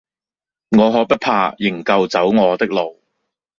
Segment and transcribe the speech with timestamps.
[0.75, 2.99] 我可不怕，仍舊走我的路。